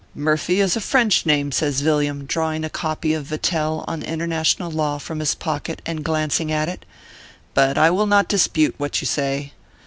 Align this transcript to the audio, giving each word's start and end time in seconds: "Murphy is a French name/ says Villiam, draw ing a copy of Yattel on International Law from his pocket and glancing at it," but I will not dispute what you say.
"Murphy 0.15 0.59
is 0.61 0.75
a 0.75 0.81
French 0.81 1.27
name/ 1.27 1.51
says 1.51 1.81
Villiam, 1.81 2.25
draw 2.25 2.51
ing 2.53 2.63
a 2.65 2.71
copy 2.71 3.13
of 3.13 3.27
Yattel 3.29 3.85
on 3.87 4.01
International 4.01 4.71
Law 4.71 4.97
from 4.97 5.19
his 5.19 5.35
pocket 5.35 5.79
and 5.85 6.03
glancing 6.03 6.51
at 6.51 6.67
it," 6.67 6.85
but 7.53 7.77
I 7.77 7.91
will 7.91 8.07
not 8.07 8.27
dispute 8.27 8.73
what 8.79 8.99
you 9.01 9.05
say. 9.05 9.53